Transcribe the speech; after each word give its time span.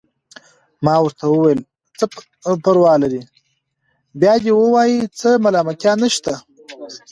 ما 0.85 0.95
ورته 1.01 1.23
وویل: 1.27 1.59
څه 1.97 2.05
پروا 2.63 2.93
لري، 3.03 3.21
بیا 4.19 4.33
دې 4.43 4.51
ووايي، 4.55 4.99
څه 5.19 5.29
ملامتیا 5.45 5.93
نشته. 6.03 6.33